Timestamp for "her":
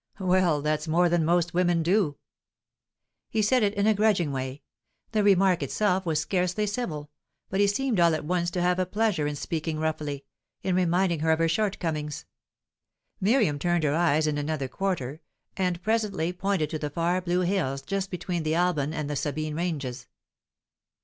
11.19-11.29, 11.37-11.47, 13.83-13.93